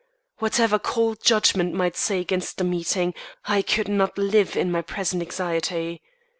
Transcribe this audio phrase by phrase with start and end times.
[0.39, 3.13] Whatever cold judgment might say against the meeting,
[3.45, 6.01] I could not live in my present anxiety.